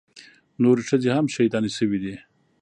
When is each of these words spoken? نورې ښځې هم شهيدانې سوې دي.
نورې 0.63 0.83
ښځې 0.89 1.09
هم 1.15 1.25
شهيدانې 1.33 1.71
سوې 1.77 1.97
دي. 2.03 2.15